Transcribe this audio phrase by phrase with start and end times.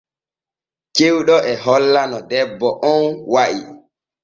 [0.95, 3.61] Cewɗo e holla no debbo on wa’i.